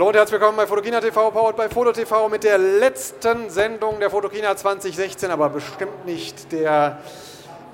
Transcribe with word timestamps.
Hallo 0.00 0.08
und 0.08 0.16
herzlich 0.16 0.40
willkommen 0.40 0.56
bei 0.56 0.66
Fotokina 0.66 0.98
TV, 0.98 1.30
powered 1.30 1.56
bei 1.56 1.68
Foto 1.68 1.92
TV 1.92 2.30
mit 2.30 2.42
der 2.42 2.56
letzten 2.56 3.50
Sendung 3.50 4.00
der 4.00 4.08
Fotokina 4.08 4.56
2016, 4.56 5.30
aber 5.30 5.50
bestimmt 5.50 6.06
nicht 6.06 6.52
der 6.52 7.00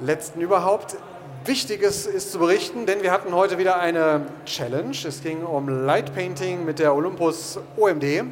letzten 0.01 0.41
überhaupt. 0.41 0.97
Wichtiges 1.45 2.05
ist 2.05 2.33
zu 2.33 2.41
berichten, 2.41 2.85
denn 2.85 3.05
wir 3.05 3.13
hatten 3.13 3.33
heute 3.33 3.59
wieder 3.59 3.79
eine 3.79 4.27
Challenge. 4.45 4.97
Es 5.07 5.23
ging 5.23 5.45
um 5.45 5.69
Light 5.69 6.13
Painting 6.17 6.65
mit 6.65 6.81
der 6.81 6.97
Olympus 6.97 7.61
OMD. 7.77 8.25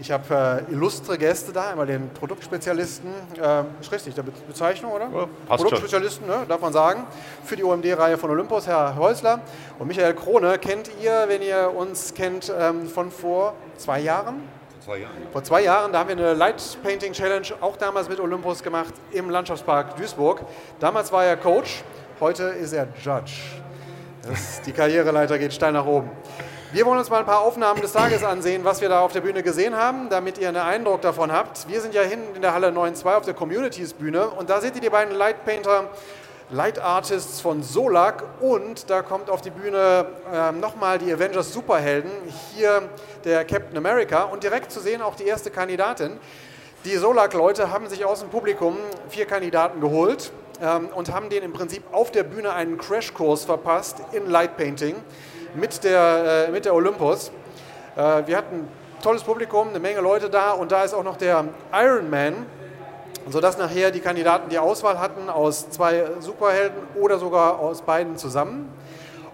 Ich 0.00 0.10
habe 0.10 0.64
äh, 0.66 0.72
illustre 0.72 1.18
Gäste 1.18 1.52
da, 1.52 1.70
einmal 1.70 1.86
den 1.86 2.08
Produktspezialisten, 2.08 3.10
äh, 3.38 3.64
ist 3.82 3.92
richtig, 3.92 4.14
der 4.14 4.22
Be 4.22 4.32
Bezeichnung, 4.48 4.92
oder? 4.92 5.10
Ja, 5.12 5.56
Produktspezialisten, 5.56 6.26
ne, 6.26 6.46
darf 6.48 6.62
man 6.62 6.72
sagen, 6.72 7.06
für 7.44 7.54
die 7.54 7.62
OMD-Reihe 7.62 8.16
von 8.16 8.30
Olympus, 8.30 8.66
Herr 8.66 8.96
Häusler. 8.96 9.40
Und 9.78 9.88
Michael 9.88 10.14
Krone 10.14 10.58
kennt 10.58 10.90
ihr, 11.02 11.24
wenn 11.26 11.42
ihr 11.42 11.70
uns 11.76 12.14
kennt, 12.14 12.50
ähm, 12.58 12.88
von 12.88 13.10
vor 13.10 13.52
zwei 13.76 14.00
Jahren? 14.00 14.36
Vor 14.70 14.80
zwei 14.80 14.98
Jahren. 15.00 15.16
Vor 15.32 15.44
zwei 15.44 15.62
Jahren, 15.64 15.92
da 15.92 15.98
haben 15.98 16.08
wir 16.08 16.16
eine 16.16 16.32
Light 16.32 16.78
Painting 16.82 17.12
Challenge 17.12 17.48
auch 17.60 17.76
damals 17.76 18.08
mit 18.08 18.18
Olympus 18.20 18.62
gemacht 18.62 18.94
im 19.12 19.28
Landschaftspark 19.28 19.96
Duisburg. 19.96 20.40
Damals 20.78 21.12
war 21.12 21.26
er 21.26 21.36
Coach, 21.36 21.84
heute 22.20 22.44
ist 22.44 22.72
er 22.72 22.88
Judge. 23.02 23.60
Das, 24.22 24.62
die 24.62 24.72
Karriereleiter 24.72 25.38
geht 25.38 25.52
steil 25.52 25.72
nach 25.72 25.84
oben. 25.84 26.10
Wir 26.72 26.86
wollen 26.86 27.00
uns 27.00 27.10
mal 27.10 27.18
ein 27.18 27.26
paar 27.26 27.40
Aufnahmen 27.40 27.80
des 27.80 27.90
Tages 27.90 28.22
ansehen, 28.22 28.64
was 28.64 28.80
wir 28.80 28.88
da 28.88 29.00
auf 29.00 29.12
der 29.12 29.22
Bühne 29.22 29.42
gesehen 29.42 29.74
haben, 29.74 30.08
damit 30.08 30.38
ihr 30.38 30.46
einen 30.46 30.58
Eindruck 30.58 31.00
davon 31.00 31.32
habt. 31.32 31.66
Wir 31.66 31.80
sind 31.80 31.94
ja 31.94 32.02
hinten 32.02 32.36
in 32.36 32.42
der 32.42 32.54
Halle 32.54 32.68
9.2 32.68 33.16
auf 33.16 33.24
der 33.24 33.34
Communities 33.34 33.92
Bühne 33.92 34.30
und 34.30 34.50
da 34.50 34.60
seht 34.60 34.76
ihr 34.76 34.80
die 34.80 34.88
beiden 34.88 35.12
Light 35.16 35.44
Painter, 35.44 35.88
Light 36.48 36.78
Artists 36.78 37.40
von 37.40 37.64
Solak 37.64 38.22
und 38.38 38.88
da 38.88 39.02
kommt 39.02 39.30
auf 39.30 39.40
die 39.40 39.50
Bühne 39.50 40.06
äh, 40.32 40.52
nochmal 40.52 40.98
die 40.98 41.12
Avengers 41.12 41.52
Superhelden, 41.52 42.12
hier 42.54 42.88
der 43.24 43.44
Captain 43.44 43.76
America 43.76 44.22
und 44.22 44.44
direkt 44.44 44.70
zu 44.70 44.78
sehen 44.78 45.02
auch 45.02 45.16
die 45.16 45.26
erste 45.26 45.50
Kandidatin. 45.50 46.20
Die 46.84 46.94
Solak-Leute 46.94 47.72
haben 47.72 47.88
sich 47.88 48.04
aus 48.04 48.20
dem 48.20 48.28
Publikum 48.28 48.76
vier 49.08 49.26
Kandidaten 49.26 49.80
geholt 49.80 50.30
ähm, 50.62 50.88
und 50.94 51.12
haben 51.12 51.30
denen 51.30 51.46
im 51.46 51.52
Prinzip 51.52 51.82
auf 51.90 52.12
der 52.12 52.22
Bühne 52.22 52.52
einen 52.52 52.78
Crashkurs 52.78 53.44
verpasst 53.44 53.96
in 54.12 54.30
Light 54.30 54.56
Painting 54.56 54.94
mit 55.54 55.84
der, 55.84 56.46
äh, 56.48 56.50
mit 56.50 56.64
der 56.64 56.74
Olympus. 56.74 57.30
Äh, 57.96 58.26
wir 58.26 58.36
hatten 58.36 58.68
tolles 59.02 59.22
Publikum, 59.22 59.68
eine 59.68 59.80
Menge 59.80 60.00
Leute 60.00 60.30
da 60.30 60.52
und 60.52 60.72
da 60.72 60.84
ist 60.84 60.94
auch 60.94 61.04
noch 61.04 61.16
der 61.16 61.44
Ironman, 61.72 62.46
sodass 63.28 63.58
nachher 63.58 63.90
die 63.90 64.00
Kandidaten 64.00 64.50
die 64.50 64.58
Auswahl 64.58 64.98
hatten 64.98 65.28
aus 65.28 65.70
zwei 65.70 66.04
Superhelden 66.20 66.78
oder 66.96 67.18
sogar 67.18 67.58
aus 67.58 67.82
beiden 67.82 68.16
zusammen. 68.16 68.72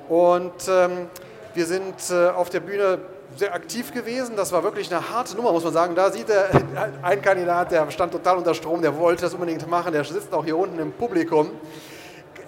Und 0.09 0.69
ähm, 0.69 1.09
wir 1.55 1.67
sind 1.67 1.95
äh, 2.11 2.29
auf 2.29 2.51
der 2.51 2.61
Bühne 2.61 2.99
sehr 3.37 3.55
aktiv 3.55 3.93
gewesen. 3.93 4.37
Das 4.37 4.53
war 4.53 4.63
wirklich 4.63 4.93
eine 4.95 5.11
harte 5.11 5.37
Nummer, 5.37 5.53
muss 5.53 5.65
man 5.65 5.73
sagen. 5.73 5.95
Da 5.95 6.11
sieht 6.11 6.31
er 6.31 6.49
ein 7.03 7.21
Kandidat, 7.21 7.73
der 7.73 7.91
stand 7.91 8.13
total 8.13 8.39
unter 8.39 8.55
Strom, 8.55 8.81
der 8.83 8.97
wollte 8.97 9.23
das 9.23 9.35
unbedingt 9.35 9.69
machen, 9.69 9.93
der 9.93 10.05
sitzt 10.05 10.33
auch 10.33 10.45
hier 10.45 10.57
unten 10.57 10.79
im 10.79 10.93
Publikum 10.93 11.51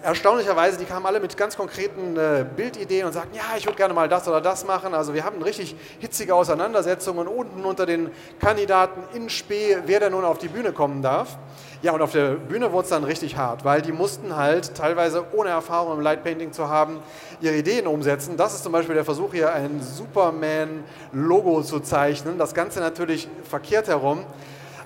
erstaunlicherweise, 0.03 0.79
die 0.79 0.85
kamen 0.85 1.07
alle 1.07 1.21
mit 1.21 1.37
ganz 1.37 1.57
konkreten 1.57 2.17
äh, 2.17 2.45
Bildideen 2.57 3.07
und 3.07 3.13
sagten, 3.13 3.35
ja, 3.35 3.57
ich 3.57 3.67
würde 3.67 3.77
gerne 3.77 3.95
mal 3.95 4.09
das 4.09 4.27
oder 4.29 4.41
das 4.41 4.65
machen. 4.65 4.95
Also 4.95 5.15
wir 5.15 5.25
haben 5.25 5.43
richtig 5.43 5.77
hitzige 5.99 6.35
Auseinandersetzungen 6.35 7.27
unten 7.27 7.65
unter 7.65 7.87
den 7.87 8.11
Kandidaten 8.41 9.03
in 9.15 9.29
Spee, 9.29 9.79
wer 9.87 10.01
denn 10.01 10.13
nun 10.13 10.25
auf 10.25 10.39
die 10.39 10.49
Bühne 10.49 10.73
kommen 10.73 11.03
darf. 11.03 11.37
Ja, 11.81 11.93
und 11.93 12.03
auf 12.03 12.13
der 12.13 12.31
Bühne 12.31 12.73
wurde 12.73 12.85
es 12.85 12.91
dann 12.91 13.05
richtig 13.05 13.37
hart, 13.37 13.65
weil 13.65 13.83
die 13.83 13.93
mussten 13.93 14.35
halt 14.35 14.75
teilweise 14.75 15.25
ohne 15.33 15.51
Erfahrung 15.51 15.93
im 15.93 16.01
Lightpainting 16.01 16.53
zu 16.53 16.69
haben, 16.69 16.99
ihre 17.41 17.55
Ideen 17.55 17.87
umsetzen. 17.87 18.37
Das 18.37 18.55
ist 18.55 18.65
zum 18.65 18.73
Beispiel 18.73 18.97
der 18.97 19.05
Versuch 19.05 19.33
hier, 19.33 19.53
ein 19.53 19.81
Superman-Logo 19.81 21.63
zu 21.63 21.79
zeichnen. 21.81 22.37
Das 22.37 22.55
Ganze 22.55 22.81
natürlich 22.81 23.29
verkehrt 23.49 23.87
herum. 23.87 24.25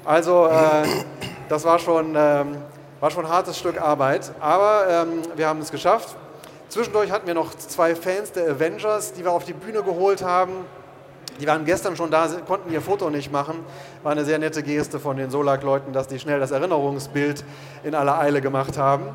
Also 0.05 0.49
äh, 0.49 0.87
das 1.49 1.65
war 1.65 1.79
schon... 1.79 2.15
Ähm, 2.17 2.57
war 3.03 3.11
schon 3.11 3.27
ein 3.27 3.33
hartes 3.33 3.59
Stück 3.59 3.83
Arbeit, 3.83 4.31
aber 4.39 4.87
ähm, 4.89 5.23
wir 5.35 5.49
haben 5.49 5.59
es 5.59 5.73
geschafft. 5.73 6.15
Zwischendurch 6.69 7.11
hatten 7.11 7.27
wir 7.27 7.35
noch 7.35 7.53
zwei 7.53 7.97
Fans 7.97 8.31
der 8.31 8.49
Avengers, 8.49 9.13
die 9.13 9.25
wir 9.25 9.33
auf 9.33 9.45
die 9.45 9.55
Bühne 9.55 9.83
geholt 9.83 10.23
haben. 10.23 10.53
Die 11.41 11.47
waren 11.49 11.65
gestern 11.65 11.97
schon 11.97 12.13
da, 12.13 12.29
konnten 12.47 12.73
ihr 12.73 12.81
Foto 12.81 13.11
nicht 13.11 13.33
machen. 13.33 13.65
War 14.05 14.13
eine 14.13 14.25
sehr 14.25 14.39
nette 14.39 14.63
Geste 14.63 15.01
von 15.01 15.17
den 15.17 15.33
Solak-Leuten, 15.33 15.93
dass 15.93 16.07
die 16.07 16.21
schnell 16.21 16.39
das 16.39 16.53
Erinnerungsbild 16.53 17.43
in 17.83 17.97
aller 17.97 18.21
Eile 18.21 18.41
gemacht 18.41 18.79
haben. 18.79 19.09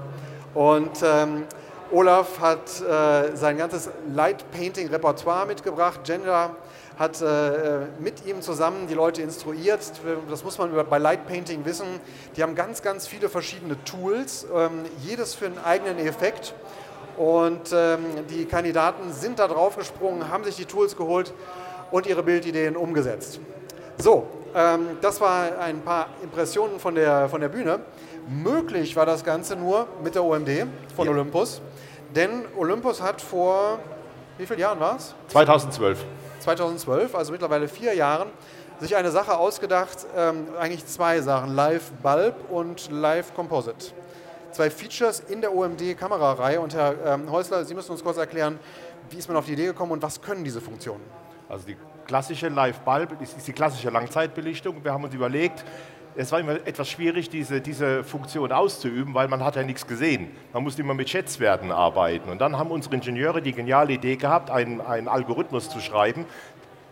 Und 0.53 0.91
ähm, 1.01 1.45
Olaf 1.91 2.39
hat 2.39 2.81
äh, 2.81 3.35
sein 3.35 3.57
ganzes 3.57 3.89
Light-Painting-Repertoire 4.13 5.45
mitgebracht. 5.45 6.01
Gender 6.03 6.55
hat 6.97 7.21
äh, 7.21 7.85
mit 7.99 8.25
ihm 8.25 8.41
zusammen 8.41 8.87
die 8.87 8.93
Leute 8.93 9.21
instruiert. 9.21 9.79
Das 10.29 10.43
muss 10.43 10.57
man 10.57 10.71
bei 10.89 10.97
Light 10.97 11.27
Painting 11.27 11.63
wissen. 11.63 11.87
Die 12.35 12.43
haben 12.43 12.55
ganz, 12.55 12.81
ganz 12.81 13.07
viele 13.07 13.29
verschiedene 13.29 13.81
Tools, 13.85 14.47
ähm, 14.53 14.83
jedes 15.01 15.35
für 15.35 15.45
einen 15.45 15.59
eigenen 15.59 15.99
Effekt. 15.99 16.53
Und 17.15 17.71
ähm, 17.73 17.99
die 18.29 18.45
Kandidaten 18.45 19.11
sind 19.11 19.39
da 19.39 19.47
drauf 19.47 19.77
gesprungen, 19.77 20.29
haben 20.29 20.43
sich 20.43 20.55
die 20.55 20.65
Tools 20.65 20.95
geholt 20.97 21.33
und 21.91 22.05
ihre 22.05 22.23
Bildideen 22.23 22.75
umgesetzt. 22.75 23.39
So, 23.97 24.27
ähm, 24.55 24.97
das 25.01 25.19
war 25.21 25.59
ein 25.59 25.81
paar 25.81 26.09
Impressionen 26.21 26.79
von 26.79 26.95
der, 26.95 27.29
von 27.29 27.41
der 27.41 27.49
Bühne. 27.49 27.79
Möglich 28.27 28.95
war 28.95 29.05
das 29.05 29.23
Ganze 29.23 29.55
nur 29.55 29.87
mit 30.03 30.15
der 30.15 30.23
OMD 30.23 30.67
von 30.95 31.05
ja. 31.05 31.11
Olympus, 31.11 31.61
denn 32.15 32.45
Olympus 32.57 33.01
hat 33.01 33.21
vor, 33.21 33.79
wie 34.37 34.45
vielen 34.45 34.59
Jahren 34.59 34.79
war 34.79 34.97
es? 34.97 35.15
2012. 35.29 36.03
2012, 36.39 37.15
also 37.15 37.31
mittlerweile 37.31 37.67
vier 37.67 37.93
Jahren, 37.93 38.29
sich 38.79 38.95
eine 38.95 39.11
Sache 39.11 39.37
ausgedacht, 39.37 40.05
ähm, 40.15 40.47
eigentlich 40.59 40.85
zwei 40.85 41.21
Sachen, 41.21 41.55
Live 41.55 41.91
Bulb 42.03 42.35
und 42.49 42.91
Live 42.91 43.33
Composite. 43.33 43.91
Zwei 44.51 44.69
Features 44.69 45.19
in 45.19 45.41
der 45.41 45.53
OMD-Kamerareihe. 45.53 46.59
Und 46.59 46.73
Herr 46.73 46.95
ähm, 47.05 47.31
Häusler, 47.31 47.65
Sie 47.65 47.73
müssen 47.73 47.91
uns 47.91 48.03
kurz 48.03 48.17
erklären, 48.17 48.59
wie 49.09 49.17
ist 49.17 49.27
man 49.27 49.37
auf 49.37 49.45
die 49.45 49.53
Idee 49.53 49.67
gekommen 49.67 49.91
und 49.91 50.01
was 50.01 50.21
können 50.21 50.43
diese 50.43 50.61
Funktionen? 50.61 51.03
Also 51.49 51.65
die 51.65 51.77
klassische 52.05 52.49
Live 52.49 52.79
Bulb 52.79 53.21
ist 53.21 53.47
die 53.47 53.53
klassische 53.53 53.89
Langzeitbelichtung. 53.89 54.83
Wir 54.83 54.93
haben 54.93 55.03
uns 55.03 55.13
überlegt, 55.13 55.63
es 56.17 56.31
war 56.31 56.39
immer 56.39 56.53
etwas 56.65 56.89
schwierig, 56.89 57.29
diese, 57.29 57.61
diese 57.61 58.03
Funktion 58.03 58.51
auszuüben, 58.51 59.13
weil 59.13 59.27
man 59.27 59.43
hat 59.43 59.55
ja 59.55 59.61
nichts 59.61 59.85
gesehen. 59.85 60.31
Man 60.51 60.63
musste 60.63 60.81
immer 60.81 60.95
mit 60.95 61.09
Schätzwerten 61.09 61.71
arbeiten. 61.71 62.29
Und 62.31 62.41
dann 62.41 62.57
haben 62.57 62.71
unsere 62.71 62.95
Ingenieure 62.95 63.39
die 63.39 63.53
geniale 63.53 63.93
Idee 63.93 64.15
gehabt, 64.15 64.49
einen, 64.49 64.81
einen 64.81 65.07
Algorithmus 65.07 65.69
zu 65.69 65.79
schreiben, 65.79 66.25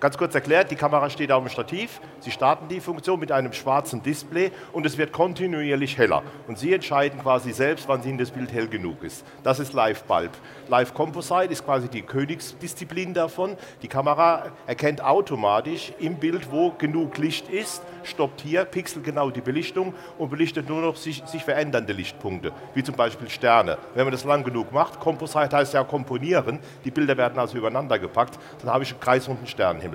Ganz 0.05 0.19
kurz 0.19 0.35
erklärt, 0.35 0.69
die 0.69 0.75
Kamera 0.75 1.09
steht 1.09 1.31
auf 1.31 1.43
dem 1.43 1.49
Stativ, 1.49 1.99
Sie 2.19 2.29
starten 2.29 2.67
die 2.67 2.79
Funktion 2.79 3.19
mit 3.19 3.31
einem 3.31 3.53
schwarzen 3.53 4.03
Display 4.03 4.51
und 4.71 4.85
es 4.85 4.99
wird 4.99 5.11
kontinuierlich 5.11 5.97
heller. 5.97 6.21
Und 6.47 6.59
Sie 6.59 6.73
entscheiden 6.73 7.19
quasi 7.19 7.51
selbst, 7.51 7.87
wann 7.87 8.03
Ihnen 8.03 8.19
das 8.19 8.29
Bild 8.29 8.53
hell 8.53 8.67
genug 8.67 9.01
ist. 9.01 9.25
Das 9.41 9.59
ist 9.59 9.73
Live 9.73 10.03
Bulb. 10.03 10.29
Live 10.67 10.93
Composite 10.93 11.51
ist 11.51 11.65
quasi 11.65 11.87
die 11.87 12.03
Königsdisziplin 12.03 13.15
davon. 13.15 13.57
Die 13.81 13.87
Kamera 13.87 14.51
erkennt 14.67 15.03
automatisch 15.03 15.91
im 15.97 16.17
Bild, 16.17 16.51
wo 16.51 16.69
genug 16.69 17.17
Licht 17.17 17.49
ist, 17.49 17.81
stoppt 18.03 18.41
hier 18.41 18.65
pixelgenau 18.65 19.31
die 19.31 19.41
Belichtung 19.41 19.95
und 20.19 20.29
belichtet 20.29 20.69
nur 20.69 20.81
noch 20.81 20.97
sich, 20.97 21.23
sich 21.25 21.43
verändernde 21.43 21.93
Lichtpunkte, 21.93 22.51
wie 22.75 22.83
zum 22.83 22.93
Beispiel 22.93 23.27
Sterne. 23.27 23.79
Wenn 23.95 24.05
man 24.05 24.11
das 24.11 24.23
lang 24.23 24.43
genug 24.43 24.71
macht, 24.71 24.99
Composite 24.99 25.57
heißt 25.57 25.73
ja 25.73 25.83
komponieren, 25.83 26.59
die 26.83 26.91
Bilder 26.91 27.17
werden 27.17 27.39
also 27.39 27.57
übereinander 27.57 27.97
gepackt, 27.97 28.37
dann 28.61 28.71
habe 28.71 28.83
ich 28.83 28.91
einen 28.91 28.99
kreisrunden 28.99 29.47
Sternenhimmel 29.47 29.94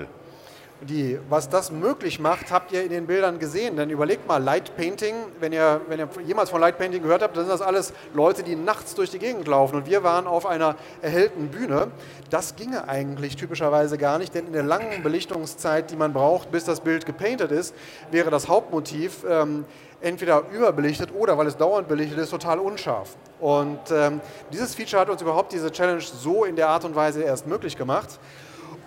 die, 0.82 1.18
was 1.28 1.48
das 1.48 1.70
möglich 1.70 2.20
macht, 2.20 2.50
habt 2.50 2.72
ihr 2.72 2.82
in 2.82 2.90
den 2.90 3.06
Bildern 3.06 3.38
gesehen. 3.38 3.76
Denn 3.76 3.90
überlegt 3.90 4.26
mal, 4.26 4.42
Light 4.42 4.74
Painting, 4.76 5.14
wenn 5.38 5.52
ihr, 5.52 5.80
wenn 5.88 5.98
ihr 5.98 6.08
jemals 6.24 6.50
von 6.50 6.60
Light 6.60 6.78
Painting 6.78 7.02
gehört 7.02 7.22
habt, 7.22 7.36
dann 7.36 7.44
sind 7.44 7.52
das 7.52 7.60
alles 7.60 7.92
Leute, 8.14 8.42
die 8.42 8.56
nachts 8.56 8.94
durch 8.94 9.10
die 9.10 9.18
Gegend 9.18 9.46
laufen. 9.46 9.76
Und 9.76 9.86
wir 9.86 10.02
waren 10.02 10.26
auf 10.26 10.46
einer 10.46 10.76
erhellten 11.02 11.48
Bühne. 11.48 11.88
Das 12.30 12.56
ginge 12.56 12.88
eigentlich 12.88 13.36
typischerweise 13.36 13.98
gar 13.98 14.18
nicht, 14.18 14.34
denn 14.34 14.46
in 14.46 14.52
der 14.52 14.62
langen 14.62 15.02
Belichtungszeit, 15.02 15.90
die 15.90 15.96
man 15.96 16.12
braucht, 16.12 16.50
bis 16.50 16.64
das 16.64 16.80
Bild 16.80 17.04
gepainted 17.04 17.50
ist, 17.50 17.74
wäre 18.10 18.30
das 18.30 18.48
Hauptmotiv 18.48 19.24
ähm, 19.28 19.64
entweder 20.00 20.44
überbelichtet 20.50 21.10
oder, 21.14 21.36
weil 21.36 21.46
es 21.46 21.58
dauernd 21.58 21.88
belichtet 21.88 22.18
ist, 22.18 22.30
total 22.30 22.58
unscharf. 22.58 23.16
Und 23.38 23.80
ähm, 23.90 24.20
dieses 24.50 24.74
Feature 24.74 25.02
hat 25.02 25.10
uns 25.10 25.20
überhaupt 25.20 25.52
diese 25.52 25.70
Challenge 25.70 26.00
so 26.00 26.44
in 26.44 26.56
der 26.56 26.68
Art 26.68 26.86
und 26.86 26.94
Weise 26.94 27.22
erst 27.22 27.46
möglich 27.46 27.76
gemacht. 27.76 28.18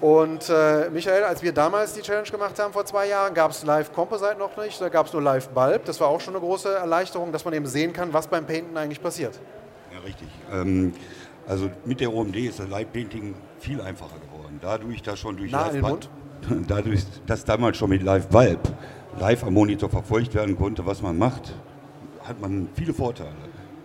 Und 0.04 0.50
äh, 0.50 0.90
Michael, 0.90 1.24
als 1.24 1.42
wir 1.44 1.54
damals 1.54 1.94
die 1.94 2.02
Challenge 2.02 2.28
gemacht 2.30 2.60
haben 2.60 2.74
vor 2.74 2.86
zwei 2.86 3.08
Jahren, 3.08 3.34
gab 3.34 3.52
es 3.52 3.64
Live 3.64 3.94
Composite 3.94 4.36
noch 4.38 4.58
nicht, 4.58 4.82
da 4.82 4.90
gab 4.90 5.06
es 5.06 5.14
nur 5.14 5.22
Live 5.22 5.48
Bulb. 5.48 5.86
Das 5.86 5.98
war 6.02 6.10
auch 6.10 6.20
schon 6.20 6.36
eine 6.36 6.44
große 6.44 6.76
Erleichterung, 6.76 7.32
dass 7.32 7.46
man 7.46 7.54
eben 7.54 7.66
sehen 7.68 7.94
kann, 7.94 8.12
was 8.12 8.28
beim 8.28 8.46
Painten 8.46 8.76
eigentlich 8.76 9.02
passiert. 9.02 9.40
Ja, 9.94 10.00
richtig. 10.00 10.28
Ähm, 10.52 10.92
also 11.48 11.70
mit 11.86 12.02
der 12.02 12.14
OMD 12.14 12.36
ist 12.36 12.60
das 12.60 12.68
Live 12.68 12.92
Painting 12.92 13.34
viel 13.60 13.80
einfacher 13.80 14.18
geworden. 14.20 14.60
Dadurch, 14.62 15.02
dass 15.04 15.20
schon 15.20 15.38
durch 15.38 15.54
nah 15.54 15.68
Live 15.68 15.80
Bulb, 15.80 16.10
dadurch, 16.68 17.04
dass 17.26 17.46
damals 17.46 17.78
schon 17.78 17.90
mit 17.90 18.04
Live 18.04 18.28
Bulb 18.28 18.60
live 19.18 19.46
am 19.46 19.54
Monitor 19.54 19.90
verfolgt 19.90 20.36
werden 20.36 20.58
konnte, 20.58 20.86
was 20.86 21.02
man 21.02 21.18
macht, 21.18 21.56
hat 22.26 22.42
man 22.42 22.68
viele 22.76 22.94
Vorteile. 22.94 23.32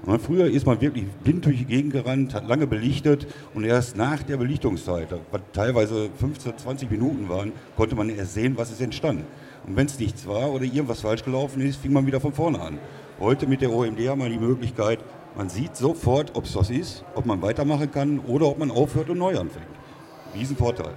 Ne, 0.09 0.19
früher 0.19 0.47
ist 0.47 0.65
man 0.65 0.81
wirklich 0.81 1.05
blind 1.23 1.45
durch 1.45 1.59
die 1.59 1.67
Gegend 1.67 1.93
gerannt, 1.93 2.33
hat 2.33 2.49
lange 2.49 2.67
belichtet 2.67 3.27
und 3.53 3.65
erst 3.65 3.95
nach 3.95 4.23
der 4.23 4.39
Belichtungszeit, 4.39 5.09
was 5.31 5.43
teilweise 5.53 6.09
15, 6.19 6.57
20 6.57 6.91
Minuten 6.91 7.29
waren, 7.29 7.53
konnte 7.77 7.95
man 7.95 8.09
erst 8.09 8.33
sehen, 8.33 8.57
was 8.57 8.71
ist 8.71 8.81
entstanden. 8.81 9.27
Und 9.67 9.77
wenn 9.77 9.85
es 9.85 9.99
nichts 9.99 10.27
war 10.27 10.51
oder 10.51 10.65
irgendwas 10.65 11.03
falsch 11.03 11.23
gelaufen 11.23 11.61
ist, 11.61 11.83
fing 11.83 11.93
man 11.93 12.07
wieder 12.07 12.23
von 12.23 12.33
vorne 12.33 12.59
an. 12.59 12.79
Heute 13.21 13.47
mit 13.47 13.61
der 13.61 13.71
OMD 13.71 14.01
haben 14.09 14.23
wir 14.23 14.31
die 14.31 14.39
Möglichkeit, 14.39 15.01
man 15.37 15.51
sieht 15.51 15.77
sofort, 15.77 16.35
ob 16.37 16.47
es 16.47 16.57
was 16.57 16.71
ist, 16.71 17.05
ob 17.15 17.27
man 17.27 17.43
weitermachen 17.43 17.91
kann 17.93 18.19
oder 18.21 18.47
ob 18.47 18.59
man 18.59 18.71
aufhört 18.71 19.11
und 19.11 19.19
neu 19.19 19.39
anfängt. 19.39 19.67
Riesenvorteil. 20.35 20.95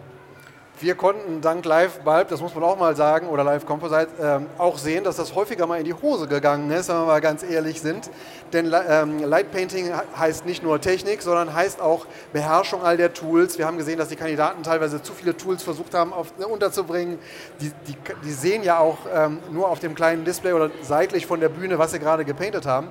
Wir 0.81 0.95
konnten 0.95 1.41
dank 1.41 1.63
Live 1.63 1.99
Bulb, 1.99 2.29
das 2.29 2.41
muss 2.41 2.55
man 2.55 2.63
auch 2.63 2.75
mal 2.75 2.95
sagen, 2.95 3.27
oder 3.27 3.43
Live 3.43 3.67
Composite, 3.67 4.07
ähm, 4.19 4.47
auch 4.57 4.79
sehen, 4.79 5.03
dass 5.03 5.15
das 5.15 5.35
häufiger 5.35 5.67
mal 5.67 5.77
in 5.77 5.85
die 5.85 5.93
Hose 5.93 6.27
gegangen 6.27 6.71
ist, 6.71 6.89
wenn 6.89 6.95
wir 6.95 7.05
mal 7.05 7.21
ganz 7.21 7.43
ehrlich 7.43 7.79
sind. 7.81 8.09
Denn 8.51 8.73
ähm, 8.89 9.19
Light 9.19 9.51
Painting 9.51 9.91
heißt 10.17 10.47
nicht 10.47 10.63
nur 10.63 10.81
Technik, 10.81 11.21
sondern 11.21 11.53
heißt 11.53 11.81
auch 11.81 12.07
Beherrschung 12.33 12.81
all 12.81 12.97
der 12.97 13.13
Tools. 13.13 13.59
Wir 13.59 13.67
haben 13.67 13.77
gesehen, 13.77 13.99
dass 13.99 14.07
die 14.07 14.15
Kandidaten 14.15 14.63
teilweise 14.63 15.03
zu 15.03 15.13
viele 15.13 15.37
Tools 15.37 15.61
versucht 15.61 15.93
haben 15.93 16.13
auf, 16.13 16.35
ne, 16.39 16.47
unterzubringen. 16.47 17.19
Die, 17.59 17.71
die, 17.87 17.95
die, 18.25 18.31
sehen 18.31 18.63
ja 18.63 18.79
auch 18.79 18.97
ähm, 19.13 19.37
nur 19.51 19.69
auf 19.69 19.77
dem 19.77 19.93
kleinen 19.93 20.25
Display 20.25 20.53
oder 20.53 20.71
seitlich 20.81 21.27
von 21.27 21.39
der 21.39 21.49
Bühne, 21.49 21.77
was 21.77 21.91
sie 21.91 21.99
gerade 21.99 22.25
gepaintet 22.25 22.65
haben. 22.65 22.87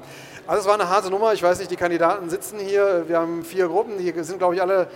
Also 0.46 0.60
es 0.60 0.66
war 0.69 0.75
eine 0.75 0.88
harte 0.88 1.10
Nummer. 1.10 1.32
Ich 1.32 1.42
weiß 1.42 1.58
nicht, 1.58 1.72
die 1.72 1.76
Kandidaten 1.76 2.31
sitzen 2.31 2.60
hier. 2.60 3.06
Wir 3.08 3.19
haben 3.19 3.44
vier 3.44 3.66
Gruppen, 3.66 3.98
die 3.98 4.12
sind, 4.22 4.38
glaube 4.38 4.54
ich, 4.54 4.62
alle 4.62 4.87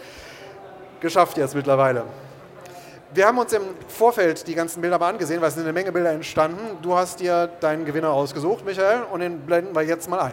geschafft 1.01 1.37
jetzt 1.39 1.57
mittlerweile. 1.57 2.05
Wir 3.15 3.29
haben 3.29 3.39
uns 3.39 3.53
im 3.53 3.63
Vorfeld 3.87 4.45
die 4.49 4.57
ganzen 4.57 4.81
Bilder 4.81 4.99
mal 4.99 5.11
angesehen, 5.11 5.41
weil 5.41 5.47
es 5.47 5.55
sind 5.55 5.63
eine 5.63 5.73
Menge 5.73 5.93
Bilder 5.93 6.11
entstanden. 6.11 6.79
Du 6.83 6.97
hast 6.97 7.21
dir 7.21 7.47
deinen 7.61 7.85
Gewinner 7.85 8.11
ausgesucht, 8.11 8.65
Michael, 8.65 9.05
und 9.13 9.21
den 9.21 9.39
blenden 9.39 9.73
wir 9.73 9.83
jetzt 9.83 10.11
mal 10.11 10.19
ein. 10.19 10.33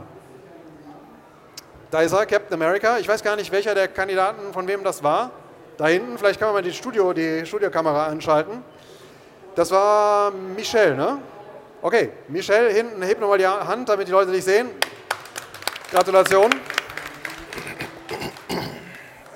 Da 1.92 2.02
ist 2.02 2.12
er, 2.12 2.26
Captain 2.26 2.56
America. 2.56 2.98
Ich 2.98 3.08
weiß 3.08 3.22
gar 3.22 3.36
nicht, 3.36 3.52
welcher 3.52 3.76
der 3.76 3.88
Kandidaten 3.88 4.52
von 4.52 4.68
wem 4.68 4.84
das 4.84 5.04
war. 5.04 5.30
Da 5.78 5.90
hinten, 5.90 6.18
vielleicht 6.18 6.40
kann 6.40 6.48
man 6.48 6.56
mal 6.56 6.64
die, 6.64 6.74
Studio, 6.74 7.14
die 7.14 7.46
Studiokamera 7.46 8.08
anschalten. 8.08 8.64
Das 9.54 9.70
war 9.70 10.32
Michel, 10.32 10.96
ne? 10.96 11.20
Okay, 11.84 12.10
Michel, 12.30 12.74
hinten, 12.74 13.04
heb 13.04 13.20
nochmal 13.20 13.38
die 13.38 13.46
Hand, 13.46 13.90
damit 13.90 14.08
die 14.08 14.12
Leute 14.12 14.32
dich 14.32 14.44
sehen. 14.44 14.70
Gratulation. 15.92 16.50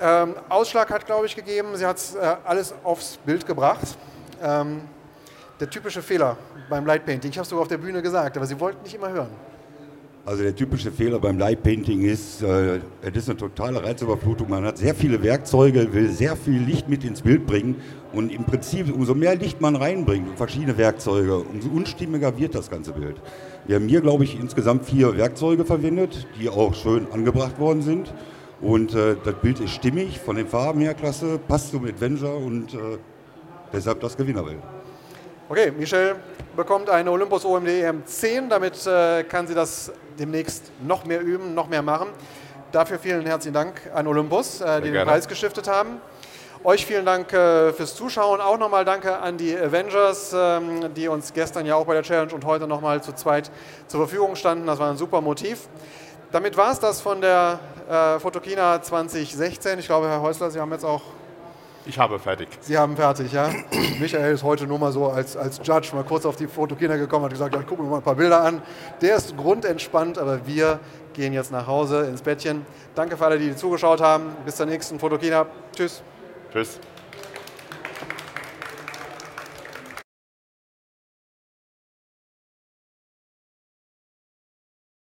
Ähm, 0.00 0.34
Ausschlag 0.48 0.90
hat, 0.90 1.06
glaube 1.06 1.26
ich, 1.26 1.34
gegeben, 1.34 1.68
sie 1.74 1.86
hat 1.86 1.98
äh, 2.20 2.36
alles 2.44 2.74
aufs 2.84 3.18
Bild 3.24 3.46
gebracht. 3.46 3.96
Ähm, 4.42 4.82
der 5.58 5.70
typische 5.70 6.02
Fehler 6.02 6.36
beim 6.68 6.84
Light 6.84 7.06
Painting, 7.06 7.30
ich 7.30 7.38
habe 7.38 7.44
es 7.44 7.48
sogar 7.48 7.62
auf 7.62 7.68
der 7.68 7.78
Bühne 7.78 8.02
gesagt, 8.02 8.36
aber 8.36 8.46
sie 8.46 8.60
wollten 8.60 8.82
nicht 8.82 8.94
immer 8.94 9.10
hören. 9.10 9.30
Also 10.26 10.42
der 10.42 10.56
typische 10.56 10.90
Fehler 10.90 11.20
beim 11.20 11.38
Light 11.38 11.62
Painting 11.62 12.02
ist, 12.02 12.42
äh, 12.42 12.80
es 13.00 13.16
ist 13.16 13.30
eine 13.30 13.38
totale 13.38 13.82
Reizüberflutung. 13.82 14.50
Man 14.50 14.64
hat 14.64 14.76
sehr 14.76 14.94
viele 14.94 15.22
Werkzeuge, 15.22 15.92
will 15.94 16.10
sehr 16.10 16.36
viel 16.36 16.60
Licht 16.60 16.88
mit 16.88 17.04
ins 17.04 17.22
Bild 17.22 17.46
bringen 17.46 17.76
und 18.12 18.32
im 18.32 18.44
Prinzip, 18.44 18.92
umso 18.92 19.14
mehr 19.14 19.36
Licht 19.36 19.60
man 19.60 19.76
reinbringt 19.76 20.28
und 20.28 20.36
verschiedene 20.36 20.76
Werkzeuge, 20.76 21.38
umso 21.38 21.68
unstimmiger 21.68 22.36
wird 22.36 22.56
das 22.56 22.68
ganze 22.68 22.92
Bild. 22.92 23.16
Wir 23.66 23.76
haben 23.76 23.88
hier, 23.88 24.00
glaube 24.00 24.24
ich, 24.24 24.38
insgesamt 24.38 24.84
vier 24.84 25.16
Werkzeuge 25.16 25.64
verwendet, 25.64 26.26
die 26.40 26.48
auch 26.48 26.74
schön 26.74 27.06
angebracht 27.12 27.58
worden 27.60 27.82
sind. 27.82 28.12
Und 28.60 28.94
äh, 28.94 29.16
das 29.22 29.34
Bild 29.34 29.60
ist 29.60 29.72
stimmig, 29.72 30.18
von 30.18 30.36
den 30.36 30.46
Farben 30.46 30.80
her 30.80 30.94
klasse, 30.94 31.38
passt 31.38 31.70
zum 31.70 31.84
Adventure 31.84 32.34
und 32.34 32.72
äh, 32.72 32.98
deshalb 33.72 34.00
das 34.00 34.16
Gewinnerbild. 34.16 34.58
Okay, 35.48 35.70
Michelle 35.70 36.16
bekommt 36.56 36.88
eine 36.88 37.10
Olympus 37.10 37.44
OMD 37.44 37.68
EM10, 37.68 38.48
damit 38.48 38.86
äh, 38.86 39.24
kann 39.24 39.46
sie 39.46 39.54
das 39.54 39.92
demnächst 40.18 40.72
noch 40.84 41.04
mehr 41.04 41.20
üben, 41.20 41.54
noch 41.54 41.68
mehr 41.68 41.82
machen. 41.82 42.08
Dafür 42.72 42.98
vielen 42.98 43.26
herzlichen 43.26 43.54
Dank 43.54 43.80
an 43.94 44.06
Olympus, 44.06 44.60
äh, 44.60 44.80
die 44.80 44.90
den 44.90 45.06
Preis 45.06 45.28
gestiftet 45.28 45.68
haben. 45.68 46.00
Euch 46.64 46.84
vielen 46.84 47.06
Dank 47.06 47.32
äh, 47.32 47.72
fürs 47.74 47.94
Zuschauen. 47.94 48.40
Auch 48.40 48.58
nochmal 48.58 48.84
danke 48.84 49.18
an 49.18 49.36
die 49.36 49.56
Avengers, 49.56 50.34
ähm, 50.36 50.92
die 50.94 51.06
uns 51.06 51.32
gestern 51.32 51.64
ja 51.64 51.76
auch 51.76 51.86
bei 51.86 51.94
der 51.94 52.02
Challenge 52.02 52.34
und 52.34 52.44
heute 52.44 52.66
nochmal 52.66 53.02
zu 53.02 53.12
zweit 53.12 53.52
zur 53.86 54.00
Verfügung 54.00 54.34
standen. 54.34 54.66
Das 54.66 54.78
war 54.78 54.90
ein 54.90 54.96
super 54.96 55.20
Motiv. 55.20 55.68
Damit 56.32 56.56
war 56.56 56.72
es 56.72 56.80
das 56.80 57.00
von 57.00 57.20
der 57.20 57.60
äh, 57.88 58.18
Fotokina 58.18 58.80
2016. 58.82 59.78
Ich 59.78 59.86
glaube, 59.86 60.08
Herr 60.08 60.20
Häusler, 60.20 60.50
Sie 60.50 60.60
haben 60.60 60.72
jetzt 60.72 60.84
auch. 60.84 61.02
Ich 61.84 61.98
habe 61.98 62.18
fertig. 62.18 62.48
Sie 62.60 62.76
haben 62.76 62.96
fertig, 62.96 63.32
ja. 63.32 63.48
Michael 64.00 64.34
ist 64.34 64.42
heute 64.42 64.66
nur 64.66 64.78
mal 64.78 64.90
so 64.90 65.06
als, 65.06 65.36
als 65.36 65.60
Judge 65.62 65.94
mal 65.94 66.02
kurz 66.02 66.26
auf 66.26 66.34
die 66.34 66.48
Fotokina 66.48 66.96
gekommen 66.96 67.24
und 67.24 67.30
hat 67.30 67.32
gesagt, 67.32 67.54
ja, 67.54 67.60
ich 67.60 67.66
gucke 67.66 67.82
mir 67.82 67.88
mal 67.88 67.98
ein 67.98 68.02
paar 68.02 68.16
Bilder 68.16 68.42
an. 68.42 68.60
Der 69.00 69.16
ist 69.16 69.36
grundentspannt, 69.36 70.18
aber 70.18 70.44
wir 70.46 70.80
gehen 71.14 71.32
jetzt 71.32 71.52
nach 71.52 71.66
Hause 71.66 72.06
ins 72.06 72.22
Bettchen. 72.22 72.66
Danke 72.94 73.16
für 73.16 73.24
alle, 73.24 73.38
die 73.38 73.54
zugeschaut 73.54 74.00
haben. 74.00 74.34
Bis 74.44 74.56
zur 74.56 74.66
nächsten 74.66 74.98
Fotokina. 74.98 75.46
Tschüss. 75.74 76.02
Tschüss. 76.52 76.80